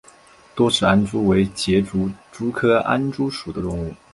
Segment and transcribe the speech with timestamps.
[0.55, 3.93] 多齿安蛛为栉足蛛科安蛛属的动物。